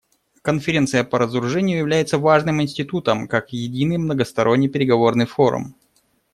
[0.41, 5.75] Конференция по разоружению является важным институтом как единый многосторонний переговорный форум.